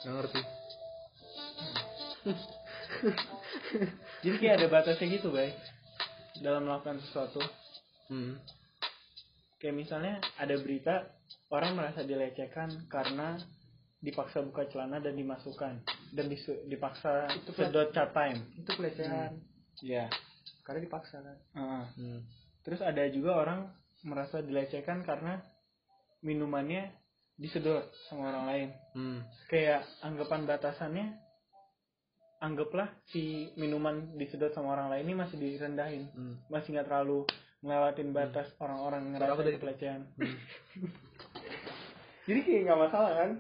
[0.02, 0.42] Nggak ngerti.
[4.24, 5.56] Jadi kayak ada batasnya gitu, baik.
[6.42, 7.42] Dalam melakukan sesuatu.
[8.10, 8.38] Hmm.
[9.62, 11.06] Kayak misalnya ada berita
[11.54, 13.38] orang merasa dilecehkan karena
[14.02, 15.86] dipaksa buka celana dan dimasukkan
[16.18, 18.42] dan disu- dipaksa Itu sedot chat time.
[18.58, 19.38] Itu pelecehan.
[19.86, 20.10] Iya.
[20.66, 21.38] Karena dipaksa kan.
[21.54, 21.86] Heeh.
[21.98, 22.20] Hmm.
[22.66, 23.70] Terus ada juga orang
[24.02, 25.46] merasa dilecehkan karena
[26.26, 26.90] minumannya
[27.38, 28.70] disedot sama orang lain.
[28.98, 29.20] Hmm.
[29.50, 31.08] Kayak anggapan batasannya
[32.42, 36.10] anggaplah si minuman disedot sama orang lain ini masih direndahin.
[36.12, 36.36] Hmm.
[36.50, 37.24] Masih nggak terlalu
[37.62, 40.02] ngelewatin batas orang-orang Suara ngerasa dari- pelecehan.
[42.22, 43.32] Jadi kayak nggak masalah kan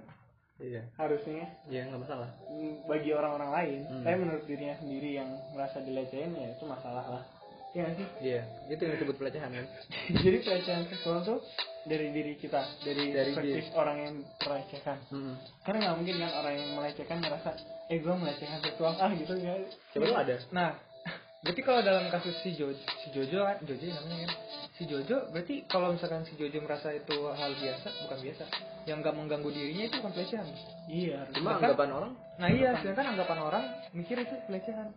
[0.61, 0.85] Iya.
[0.93, 2.29] harusnya Iya nggak masalah.
[2.45, 3.79] mm, bagi orang-orang lain.
[3.89, 4.03] Hmm.
[4.05, 7.23] Tapi menurut dirinya sendiri yang merasa dilecehin ya itu masalah lah.
[7.71, 8.07] Iya sih?
[8.21, 8.41] Iya.
[8.69, 9.65] Itu yang disebut pelecehan kan.
[10.21, 11.41] Jadi pelecehan seksual tuh
[11.81, 14.97] dari diri kita, dari, Dari perspektif orang yang melecehkan.
[15.09, 15.33] Hmm.
[15.65, 17.49] Karena nggak mungkin kan orang yang melecehkan ngerasa,
[17.91, 19.59] eh gue melecehkan seksual ah gitu ya.
[19.91, 20.35] Coba tuh ada.
[20.55, 20.69] Nah,
[21.43, 24.37] berarti kalau dalam kasus si Jojo, si Jojo kan, Jojo ya namanya kan,
[24.79, 28.43] si Jojo, berarti kalau misalkan si Jojo merasa itu hal biasa, bukan biasa,
[28.87, 30.47] yang nggak mengganggu dirinya itu bukan pelecehan.
[30.87, 31.19] Iya.
[31.35, 34.87] Cuma Bahkan- anggapan orang Nah iya, sedangkan anggapan orang mikir itu pelecehan.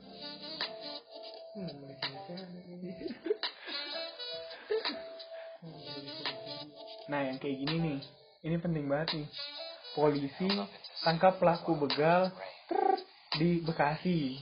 [1.58, 2.48] Hmm, pelecehan.
[7.04, 7.98] Nah yang kayak gini nih,
[8.48, 9.28] ini penting banget nih.
[9.92, 10.48] Polisi
[11.04, 12.32] tangkap pelaku begal
[13.38, 14.38] di Bekasi.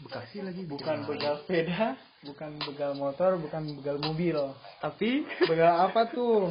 [0.00, 4.36] Bekasi lagi Bukan begal sepeda, bukan begal motor, bukan begal mobil.
[4.80, 6.48] Tapi Begal apa tuh?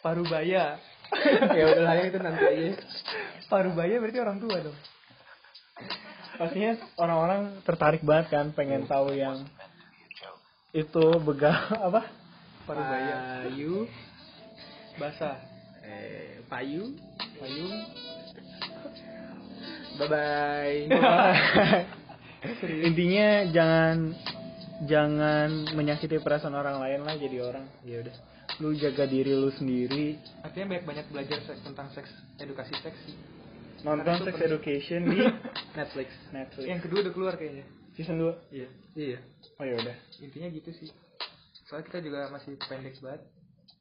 [0.00, 0.80] Parubaya.
[1.58, 2.68] ya udahlah ya itu nanti aja.
[3.52, 4.78] Parubaya berarti orang tua dong.
[6.40, 9.44] Pastinya orang-orang tertarik banget kan pengen tahu yang
[10.72, 11.52] itu begal
[11.92, 12.08] apa?
[12.64, 13.44] Parubaya.
[13.44, 13.84] Payu.
[14.96, 15.36] Basah.
[15.84, 16.96] Eh, payu.
[17.36, 18.09] Payung.
[19.96, 20.80] Bye bye.
[22.88, 23.96] Intinya jangan
[24.86, 27.64] jangan menyakiti perasaan orang lain lah jadi orang.
[27.84, 28.16] ya udah.
[28.60, 30.20] Lu jaga diri lu sendiri.
[30.44, 33.16] Artinya banyak-banyak belajar seks tentang seks, edukasi seks sih.
[33.80, 34.48] Nonton Sex penting.
[34.52, 35.18] Education di
[35.78, 36.08] Netflix.
[36.32, 36.66] Netflix.
[36.68, 37.64] Yang kedua udah keluar kayaknya.
[37.96, 38.52] Season 2.
[38.52, 38.68] Iya.
[38.92, 39.18] Iya.
[39.56, 39.96] Oh ya udah.
[40.20, 40.92] Intinya gitu sih.
[41.64, 43.22] Soalnya kita juga masih pendek banget.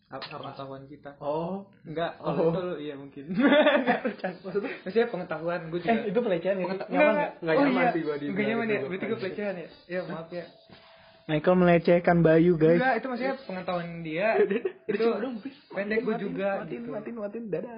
[0.10, 1.14] Apa pengetahuan kita?
[1.22, 1.70] Oh.
[1.86, 2.34] Enggak, Oh.
[2.34, 3.30] kalau itu iya mungkin.
[3.86, 4.00] Enggak
[4.42, 5.94] Maksudnya maksudnya pengetahuan gue juga.
[5.94, 6.66] Eh, itu pelecehan ya?
[6.66, 7.32] Pengeta- Nyaman nggak?
[7.46, 7.94] Nggak oh, nyaman iya.
[7.94, 8.80] sih gua di- Nggak nyaman ya.
[8.90, 9.68] Berarti gue pelecehan ya.
[9.86, 10.46] Ya maaf ya.
[11.30, 12.82] Michael melecehkan Bayu, guys.
[12.82, 14.28] Enggak, itu maksudnya pengetahuan dia.
[14.90, 15.06] itu
[15.70, 16.50] pendek gue juga.
[16.66, 16.90] Matiin, gitu.
[16.90, 17.46] matiin, matiin.
[17.54, 17.78] Dadah.